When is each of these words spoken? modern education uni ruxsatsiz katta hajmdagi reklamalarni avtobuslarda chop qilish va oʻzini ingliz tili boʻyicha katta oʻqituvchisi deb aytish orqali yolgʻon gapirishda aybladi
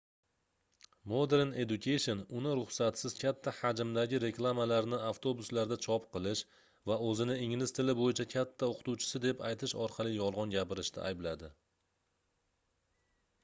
modern 1.11 1.49
education 1.63 2.23
uni 2.39 2.53
ruxsatsiz 2.59 3.15
katta 3.23 3.53
hajmdagi 3.57 4.21
reklamalarni 4.23 4.99
avtobuslarda 5.11 5.77
chop 5.87 6.07
qilish 6.15 6.41
va 6.93 6.97
oʻzini 7.11 7.37
ingliz 7.49 7.75
tili 7.81 7.95
boʻyicha 8.01 8.27
katta 8.33 8.71
oʻqituvchisi 8.73 9.23
deb 9.29 9.45
aytish 9.53 9.77
orqali 9.87 10.15
yolgʻon 10.17 10.57
gapirishda 10.57 11.05
aybladi 11.13 11.53